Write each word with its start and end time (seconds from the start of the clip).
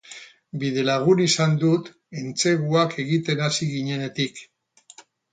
Bidelagun 0.61 1.19
izan 1.25 1.51
dut, 1.63 1.91
entseguak 2.21 2.95
egiten 3.03 3.43
hasi 3.49 3.67
ginenetik. 3.75 4.41